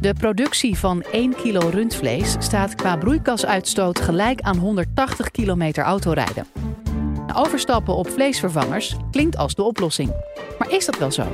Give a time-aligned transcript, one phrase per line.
[0.00, 6.46] De productie van 1 kilo rundvlees staat qua broeikasuitstoot gelijk aan 180 kilometer autorijden.
[7.34, 10.12] Overstappen op vleesvervangers klinkt als de oplossing.
[10.58, 11.26] Maar is dat wel zo?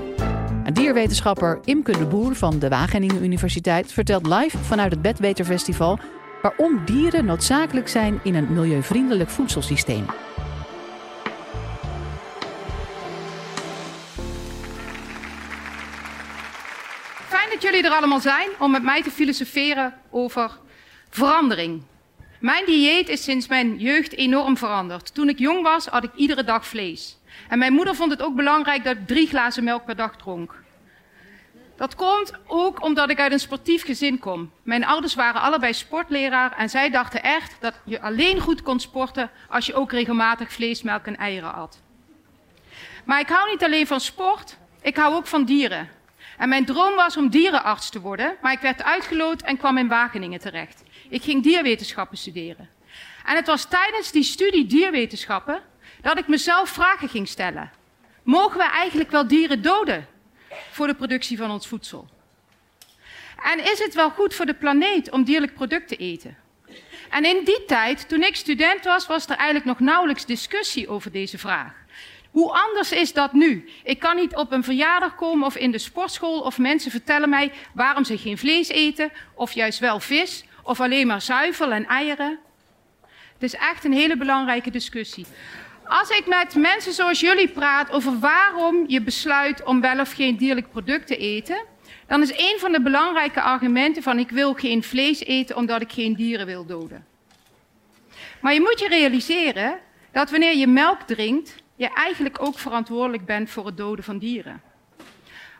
[0.64, 5.98] Een dierwetenschapper Imke de Boer van de Wageningen Universiteit vertelt live vanuit het Bedweterfestival
[6.42, 10.04] waarom dieren noodzakelijk zijn in een milieuvriendelijk voedselsysteem.
[17.56, 20.58] Dat jullie er allemaal zijn om met mij te filosoferen over
[21.10, 21.82] verandering.
[22.40, 25.14] Mijn dieet is sinds mijn jeugd enorm veranderd.
[25.14, 27.18] Toen ik jong was, had ik iedere dag vlees.
[27.48, 30.54] En mijn moeder vond het ook belangrijk dat ik drie glazen melk per dag dronk.
[31.76, 34.50] Dat komt ook omdat ik uit een sportief gezin kom.
[34.62, 39.30] Mijn ouders waren allebei sportleraar en zij dachten echt dat je alleen goed kon sporten
[39.48, 41.80] als je ook regelmatig vlees, melk en eieren at.
[43.04, 45.95] Maar ik hou niet alleen van sport, ik hou ook van dieren.
[46.38, 49.88] En mijn droom was om dierenarts te worden, maar ik werd uitgeloot en kwam in
[49.88, 50.82] Wageningen terecht.
[51.08, 52.68] Ik ging dierwetenschappen studeren.
[53.24, 55.62] En het was tijdens die studie dierwetenschappen
[56.00, 57.70] dat ik mezelf vragen ging stellen.
[58.22, 60.06] Mogen we eigenlijk wel dieren doden
[60.70, 62.08] voor de productie van ons voedsel?
[63.42, 66.36] En is het wel goed voor de planeet om dierlijk product te eten?
[67.10, 71.12] En in die tijd, toen ik student was, was er eigenlijk nog nauwelijks discussie over
[71.12, 71.72] deze vraag.
[72.36, 73.68] Hoe anders is dat nu?
[73.84, 77.52] Ik kan niet op een verjaardag komen of in de sportschool of mensen vertellen mij
[77.74, 82.38] waarom ze geen vlees eten of juist wel vis of alleen maar zuivel en eieren.
[83.32, 85.26] Het is echt een hele belangrijke discussie.
[85.84, 90.36] Als ik met mensen zoals jullie praat over waarom je besluit om wel of geen
[90.36, 91.64] dierlijk product te eten,
[92.06, 95.92] dan is een van de belangrijke argumenten van ik wil geen vlees eten omdat ik
[95.92, 97.06] geen dieren wil doden.
[98.40, 99.78] Maar je moet je realiseren
[100.12, 104.62] dat wanneer je melk drinkt, je eigenlijk ook verantwoordelijk bent voor het doden van dieren.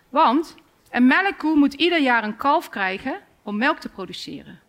[0.09, 0.55] Want
[0.91, 4.61] een melkkoe moet ieder jaar een kalf krijgen om melk te produceren.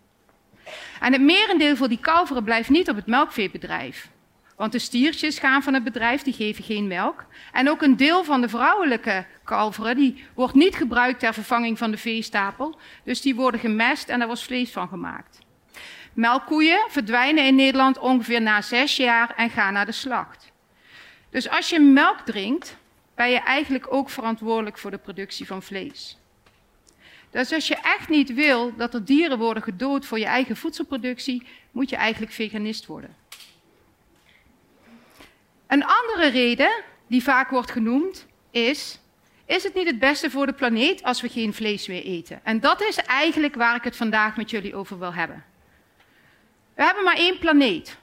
[1.00, 4.10] En het merendeel van die kalveren blijft niet op het melkveebedrijf.
[4.56, 7.26] Want de stiertjes gaan van het bedrijf, die geven geen melk.
[7.52, 11.92] En ook een deel van de vrouwelijke kalveren, die wordt niet gebruikt ter vervanging van
[11.92, 12.78] de veestapel.
[13.04, 15.40] Dus die worden gemest en daar wordt vlees van gemaakt.
[16.14, 20.52] Melkkoeien verdwijnen in Nederland ongeveer na zes jaar en gaan naar de slacht.
[21.30, 22.78] Dus als je melk drinkt,
[23.16, 26.18] ben je eigenlijk ook verantwoordelijk voor de productie van vlees.
[27.30, 31.48] Dus als je echt niet wil dat er dieren worden gedood voor je eigen voedselproductie,
[31.72, 33.16] moet je eigenlijk veganist worden.
[35.68, 39.00] Een andere reden die vaak wordt genoemd is:
[39.46, 42.40] is het niet het beste voor de planeet als we geen vlees meer eten?
[42.44, 45.44] En dat is eigenlijk waar ik het vandaag met jullie over wil hebben.
[46.76, 47.98] We hebben maar één planeet.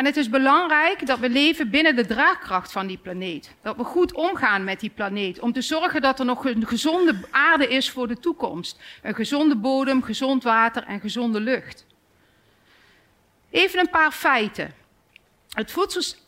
[0.00, 3.54] En het is belangrijk dat we leven binnen de draagkracht van die planeet.
[3.62, 5.40] Dat we goed omgaan met die planeet.
[5.40, 8.80] Om te zorgen dat er nog een gezonde aarde is voor de toekomst.
[9.02, 11.86] Een gezonde bodem, gezond water en gezonde lucht.
[13.50, 14.74] Even een paar feiten.
[15.48, 15.76] Het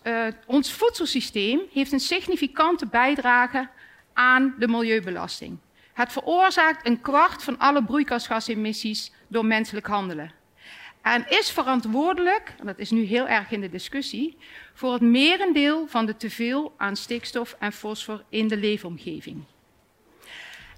[0.03, 3.69] uh, ons voedselsysteem heeft een significante bijdrage
[4.13, 5.59] aan de milieubelasting.
[5.93, 10.42] Het veroorzaakt een kwart van alle broeikasgasemissies door menselijk handelen.
[11.03, 14.37] En is verantwoordelijk, en dat is nu heel erg in de discussie,
[14.75, 19.45] voor het merendeel van de teveel aan stikstof en fosfor in de leefomgeving.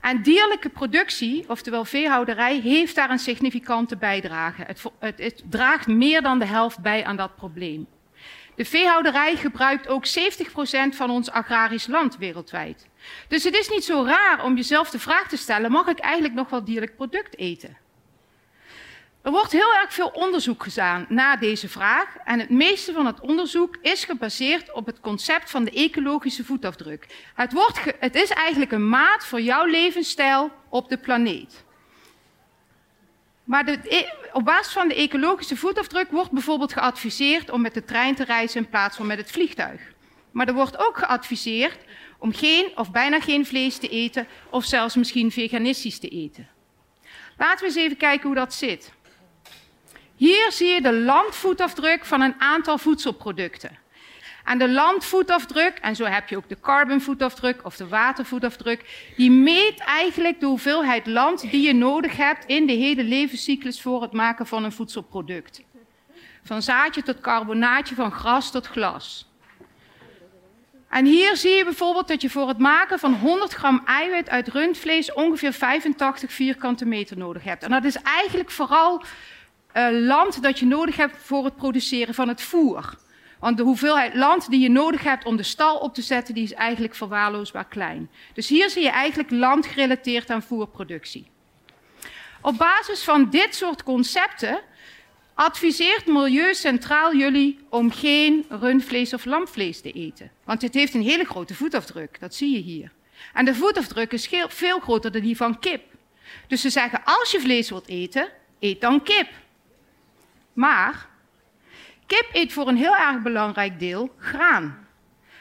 [0.01, 4.63] En dierlijke productie, oftewel veehouderij, heeft daar een significante bijdrage.
[4.67, 7.87] Het, het, het draagt meer dan de helft bij aan dat probleem.
[8.55, 10.11] De veehouderij gebruikt ook 70%
[10.91, 12.89] van ons agrarisch land wereldwijd.
[13.29, 16.35] Dus het is niet zo raar om jezelf de vraag te stellen: mag ik eigenlijk
[16.35, 17.77] nog wel dierlijk product eten?
[19.25, 23.21] Er wordt heel erg veel onderzoek gedaan naar deze vraag en het meeste van het
[23.21, 27.07] onderzoek is gebaseerd op het concept van de ecologische voetafdruk.
[27.35, 31.65] Het, wordt het is eigenlijk een maat voor jouw levensstijl op de planeet.
[33.45, 38.15] Maar e, op basis van de ecologische voetafdruk wordt bijvoorbeeld geadviseerd om met de trein
[38.15, 39.81] te reizen in plaats van met het vliegtuig.
[40.31, 41.79] Maar er wordt ook geadviseerd
[42.19, 46.49] om geen of bijna geen vlees te eten of zelfs misschien veganistisch te eten.
[47.39, 48.93] Laten we eens even kijken hoe dat zit.
[50.25, 53.79] Hier zie je de landvoetafdruk van een aantal voedselproducten.
[54.45, 59.79] En de landvoetafdruk, en zo heb je ook de carbonvoetafdruk of de watervoetafdruk, die meet
[59.79, 64.47] eigenlijk de hoeveelheid land die je nodig hebt in de hele levenscyclus voor het maken
[64.47, 65.63] van een voedselproduct.
[66.43, 69.29] Van zaadje tot carbonaatje, van gras tot glas.
[70.89, 74.49] En hier zie je bijvoorbeeld dat je voor het maken van 100 gram eiwit uit
[74.49, 77.63] rundvlees ongeveer 85 vierkante meter nodig hebt.
[77.63, 79.03] En dat is eigenlijk vooral
[79.75, 82.95] uh, land dat je nodig hebt voor het produceren van het voer.
[83.41, 86.45] Want de hoeveelheid land die je nodig hebt om de stal op te zetten, die
[86.45, 88.11] is eigenlijk verwaarloosbaar klein.
[88.35, 91.31] Dus hier zie je eigenlijk land gerelateerd aan voerproductie.
[92.41, 94.61] Op basis van dit soort concepten
[95.35, 100.31] adviseert Milieu Centraal jullie om geen rundvlees of lamvlees te eten.
[100.45, 102.93] Want dit heeft een hele grote voetafdruk, dat zie je hier.
[103.33, 105.83] En de voetafdruk is veel groter dan die van kip.
[106.47, 108.29] Dus ze zeggen, als je vlees wilt eten,
[108.61, 109.29] eet dan kip.
[110.55, 111.09] Maar
[112.07, 114.87] kip eet voor een heel erg belangrijk deel graan.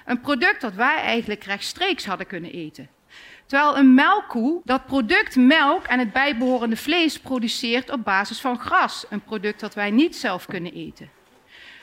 [0.06, 2.90] Een product dat wij eigenlijk rechtstreeks hadden kunnen eten.
[3.46, 9.06] Terwijl een melkkoe dat product melk en het bijbehorende vlees produceert op basis van gras.
[9.10, 11.10] Een product dat wij niet zelf kunnen eten.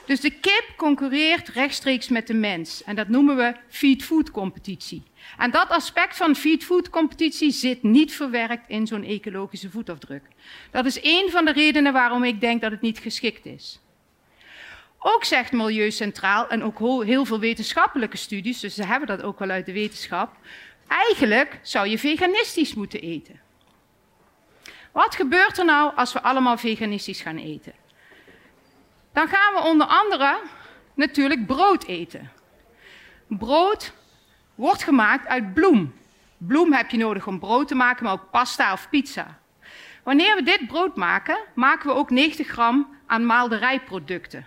[0.04, 2.84] Dus de kip concurreert rechtstreeks met de mens.
[2.84, 5.02] En dat noemen we feed-food competitie.
[5.38, 10.22] En dat aspect van feed-food competitie zit niet verwerkt in zo'n ecologische voetafdruk.
[10.70, 13.80] Dat is een van de redenen waarom ik denk dat het niet geschikt is.
[14.98, 19.38] Ook zegt Milieu Centraal, en ook heel veel wetenschappelijke studies, dus ze hebben dat ook
[19.38, 20.36] wel uit de wetenschap,
[20.90, 23.40] Eigenlijk zou je veganistisch moeten eten.
[24.92, 27.72] Wat gebeurt er nou als we allemaal veganistisch gaan eten?
[29.12, 30.40] Dan gaan we onder andere
[30.94, 32.30] natuurlijk brood eten.
[33.26, 33.92] Brood
[34.60, 35.94] wordt gemaakt uit bloem.
[36.36, 39.38] Bloem heb je nodig om brood te maken, maar ook pasta of pizza.
[40.02, 44.46] Wanneer we dit brood maken, maken we ook 90 gram aan maalderijproducten.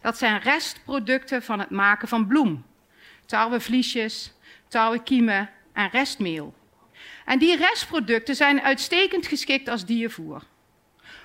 [0.00, 2.64] Dat zijn restproducten van het maken van bloem.
[3.26, 4.32] Tarwevliesjes,
[4.68, 6.54] tarwekiemen en restmeel.
[7.24, 10.42] En die restproducten zijn uitstekend geschikt als diervoer.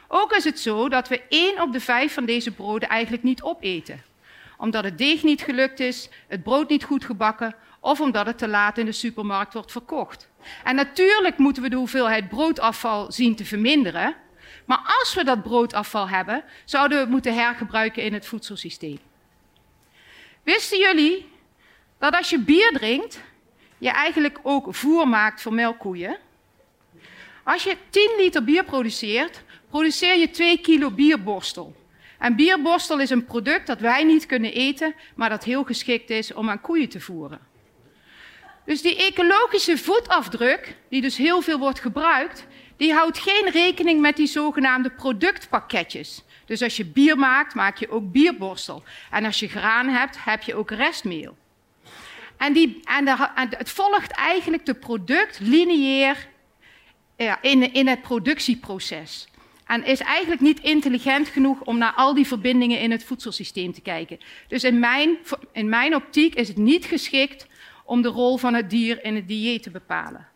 [0.08, 3.42] Ook is het zo dat we één op de vijf van deze broden eigenlijk niet
[3.42, 4.04] opeten.
[4.58, 7.56] Omdat het deeg niet gelukt is, het brood niet goed gebakken
[7.86, 10.30] of omdat het te laat in de supermarkt wordt verkocht.
[10.64, 14.16] En natuurlijk moeten we de hoeveelheid broodafval zien te verminderen.
[14.66, 19.00] Maar als we dat broodafval hebben, zouden we het moeten hergebruiken in het voedselsysteem.
[20.44, 21.30] Wisten jullie
[21.98, 23.22] dat als je bier drinkt,
[23.78, 26.18] je eigenlijk ook voer maakt voor melkkoeien.
[27.44, 31.76] Als je 10 liter bier produceert, produceer je 2 kilo bierborstel.
[32.20, 36.34] En bierborstel is een product dat wij niet kunnen eten, maar dat heel geschikt is
[36.34, 37.54] om aan koeien te voeren.
[38.66, 42.46] Dus die ecologische voetafdruk, die dus heel veel wordt gebruikt,
[42.78, 46.24] die houdt geen rekening met die zogenaamde productpakketjes.
[46.46, 48.84] Dus als je bier maakt, maak je ook bierborstel.
[49.12, 51.38] En als je graan hebt, heb je ook restmeel.
[52.38, 56.28] En, die, en, de, het volgt eigenlijk de product lineair
[57.42, 59.28] in, in het productieproces.
[59.66, 63.82] En is eigenlijk niet intelligent genoeg om naar al die verbindingen in het voedselsysteem te
[63.82, 64.20] kijken.
[64.48, 65.18] Dus in mijn,
[65.52, 67.48] in mijn optiek is het niet geschikt
[67.86, 70.28] om de rol van het dier in het dieet te bepalen.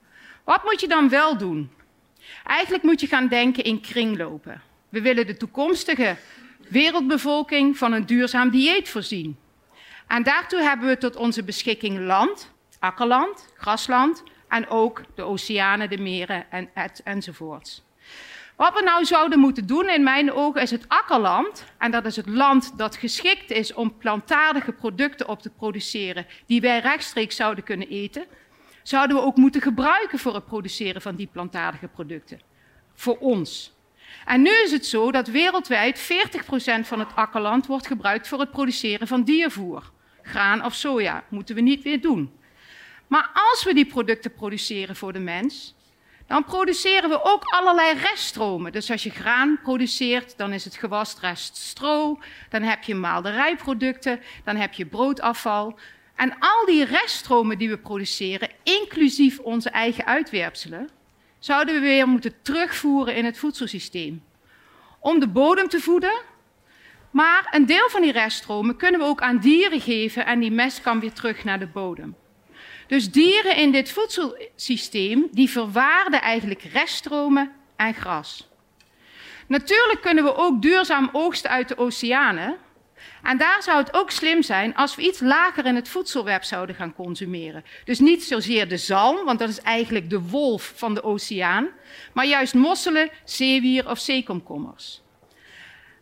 [0.43, 1.71] Wat moet je dan wel doen?
[2.43, 4.61] Eigenlijk moet je gaan denken in kringlopen.
[4.89, 6.17] We willen de toekomstige
[6.69, 9.37] wereldbevolking van een duurzaam dieet voorzien.
[10.07, 15.97] En daartoe hebben we tot onze beschikking land, akkerland, grasland en ook de oceanen, de
[15.97, 16.69] meren en,
[17.03, 17.83] enzovoorts.
[18.59, 21.65] Wat we nou zouden moeten doen, in mijn ogen, is het akkerland.
[21.77, 26.61] En dat is het land dat geschikt is om plantaardige producten op te produceren die
[26.61, 28.25] wij rechtstreeks zouden kunnen eten.
[28.83, 32.41] Zouden we ook moeten gebruiken voor het produceren van die plantaardige producten.
[32.93, 33.73] Voor ons.
[34.25, 36.11] En nu is het zo dat wereldwijd
[36.83, 39.91] 40% van het akkerland wordt gebruikt voor het produceren van diervoer
[40.21, 41.23] graan of soja.
[41.29, 42.31] Moeten we niet weer doen.
[43.07, 45.75] Maar als we die producten produceren voor de mens,
[46.29, 48.71] dan produceren we ook allerlei reststromen.
[48.71, 54.55] Dus als je graan produceert, dan is het gewastrest stro, dan heb je maalderijproducten, dan
[54.55, 55.79] heb je broodafval.
[56.15, 60.89] En al die reststromen die we produceren, inclusief onze eigen uitwerpselen,
[61.39, 64.23] zouden we weer moeten terugvoeren in het voedselsysteem.
[64.99, 66.21] Om de bodem te voeden,
[67.11, 70.81] maar een deel van die reststromen kunnen we ook aan dieren geven en die mest
[70.81, 72.15] kan weer terug naar de bodem.
[72.89, 78.47] Dus dieren in dit voedselsysteem, die verwaarden eigenlijk reststromen en gras.
[79.47, 82.57] Natuurlijk kunnen we ook duurzaam oogsten uit de oceanen.
[83.23, 86.75] En daar zou het ook slim zijn als we iets lager in het voedselweb zouden
[86.75, 87.63] gaan consumeren.
[87.85, 91.67] Dus niet zozeer de zalm, want dat is eigenlijk de wolf van de oceaan,
[92.13, 95.01] maar juist mosselen, zeewier of zeekomkommers.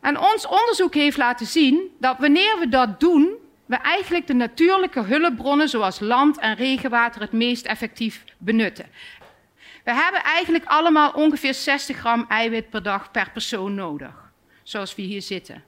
[0.02, 3.36] En ons onderzoek heeft laten zien dat wanneer we dat doen,
[3.68, 8.86] we eigenlijk de natuurlijke hulpbronnen zoals land en regenwater het meest effectief benutten.
[9.84, 14.32] We hebben eigenlijk allemaal ongeveer 60 gram eiwit per dag per persoon nodig,
[14.64, 15.64] zoals we hier zitten.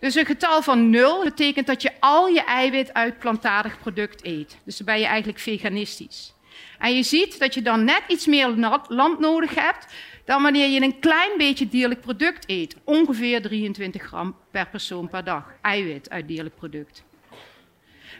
[0.00, 4.58] Dus een getal van nul betekent dat je al je eiwit uit plantaardig product eet.
[4.64, 6.34] Dus dan ben je eigenlijk veganistisch.
[6.78, 8.48] En je ziet dat je dan net iets meer
[8.88, 9.86] land nodig hebt
[10.24, 12.76] dan wanneer je een klein beetje dierlijk product eet.
[12.84, 17.04] Ongeveer 23 gram per persoon per dag eiwit uit dierlijk product.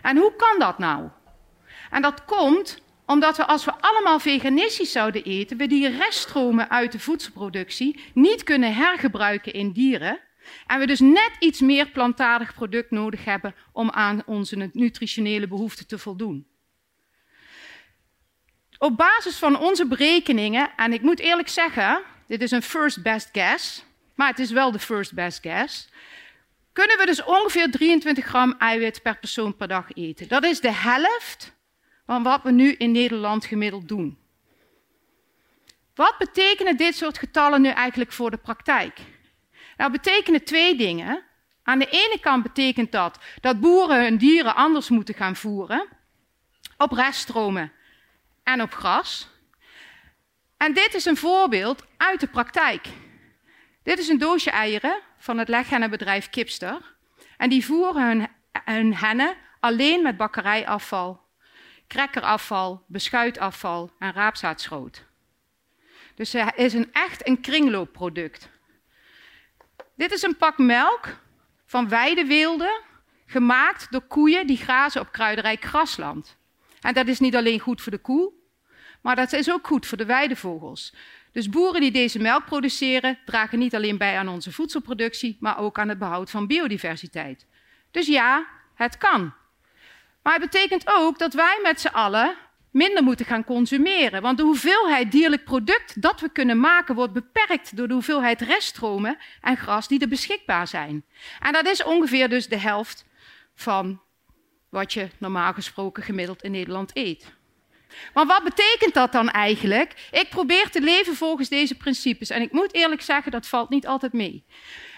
[0.03, 1.09] En hoe kan dat nou?
[1.91, 6.93] En dat komt Omdat we als we allemaal veganistisch zouden eten, we die reststromen uit
[6.93, 10.21] de voedselproductie niet kunnen hergebruiken in dieren.
[10.67, 15.87] En we dus net iets meer plantaardig product nodig hebben om aan onze nutritionele behoeften
[15.87, 16.47] te voldoen.
[18.79, 23.29] Op basis van onze berekeningen, en ik moet eerlijk zeggen, dit is een first best
[23.33, 25.89] guess, maar het is wel de first best guess,
[26.73, 30.29] kunnen we dus ongeveer 23 gram eiwit per persoon per dag eten.
[30.29, 31.57] Dat is de helft
[32.07, 34.19] van wat we nu in Nederland gemiddeld doen.
[35.95, 38.99] Wat betekenen dit soort getallen nu eigenlijk voor de praktijk?
[39.77, 41.23] Nou, betekenen twee dingen.
[41.63, 45.89] Aan de ene kant betekent dat dat boeren hun dieren anders moeten gaan voeren,
[46.77, 47.73] op reststromen
[48.43, 49.29] en op gras.
[50.57, 52.87] En dit is een voorbeeld uit de praktijk.
[53.83, 56.97] Dit is een doosje eieren van het leghennenbedrijf Kipster.
[57.37, 58.29] En die voeren hun,
[58.65, 61.21] hun hennen alleen met bakkerijafval,
[61.87, 65.05] krekkerafval, beschuitafval en raapzaadschroot.
[66.15, 68.49] Dus het is een, echt een kringloopproduct.
[69.97, 71.21] Dit is een pak melk
[71.67, 72.81] van weideweelden,
[73.27, 76.37] gemaakt door koeien die grazen op kruiderijk grasland.
[76.81, 78.33] En dat is niet alleen goed voor de koe,
[79.03, 80.95] maar dat is ook goed voor de weidevogels.
[81.33, 85.79] Dus boeren die deze melk produceren, dragen niet alleen bij aan onze voedselproductie, maar ook
[85.79, 87.47] aan het behoud van biodiversiteit.
[87.91, 89.33] Dus ja, het kan.
[90.23, 92.37] Maar het betekent ook dat wij met z'n allen
[92.71, 94.23] minder moeten gaan consumeren.
[94.23, 99.19] Want de hoeveelheid dierlijk product dat we kunnen maken wordt beperkt door de hoeveelheid reststromen
[99.41, 101.05] en gras die er beschikbaar zijn.
[101.41, 103.05] En dat is ongeveer dus de helft
[103.55, 104.01] van
[104.69, 107.39] wat je normaal gesproken gemiddeld in Nederland eet.
[108.15, 110.09] Maar wat betekent dat dan eigenlijk?
[110.11, 112.31] Ik probeer te leven volgens deze principes.
[112.31, 114.45] En ik moet eerlijk zeggen, dat valt niet altijd mee.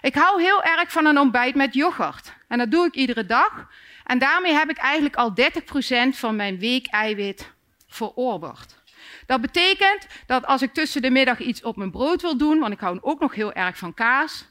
[0.00, 2.32] Ik hou heel erg van een ontbijt met yoghurt.
[2.48, 3.68] En dat doe ik iedere dag.
[4.04, 7.52] En daarmee heb ik eigenlijk al 30% van mijn week-eiwit
[7.88, 8.80] verorberd.
[9.26, 12.72] Dat betekent dat als ik tussen de middag iets op mijn brood wil doen, want
[12.72, 14.50] ik hou ook nog heel erg van kaas,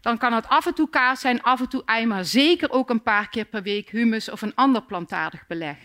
[0.00, 2.90] dan kan het af en toe kaas zijn, af en toe ei, maar zeker ook
[2.90, 5.76] een paar keer per week humus of een ander plantaardig beleg.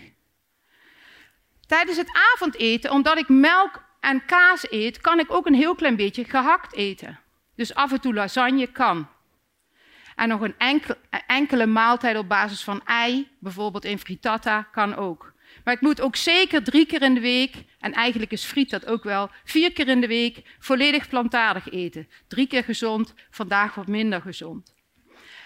[1.69, 5.95] Tijdens het avondeten, omdat ik melk en kaas eet, kan ik ook een heel klein
[5.95, 7.19] beetje gehakt eten.
[7.55, 9.07] Dus af en toe lasagne kan.
[10.15, 10.97] En nog een enkele,
[11.27, 15.33] enkele maaltijd op basis van ei, bijvoorbeeld in frittata, kan ook.
[15.63, 18.85] Maar ik moet ook zeker drie keer in de week, en eigenlijk is friet dat
[18.85, 22.07] ook wel, vier keer in de week volledig plantaardig eten.
[22.27, 24.73] Drie keer gezond, vandaag wat minder gezond.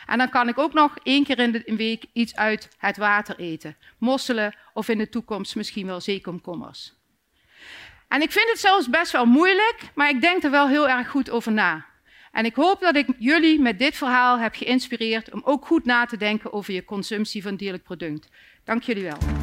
[0.05, 3.39] En dan kan ik ook nog één keer in de week iets uit het water
[3.39, 3.77] eten.
[3.97, 6.93] Mosselen of in de toekomst misschien wel zeekomkommers.
[8.07, 11.09] En ik vind het zelfs best wel moeilijk, maar ik denk er wel heel erg
[11.09, 11.85] goed over na.
[12.31, 16.05] En ik hoop dat ik jullie met dit verhaal heb geïnspireerd om ook goed na
[16.05, 18.29] te denken over je consumptie van dierlijk product.
[18.63, 19.42] Dank jullie wel.